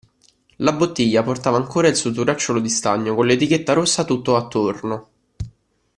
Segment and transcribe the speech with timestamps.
[0.55, 5.09] La bottiglia portava ancora il suo turacciolo di stagno, con l'etichetta rossa tutto attorno.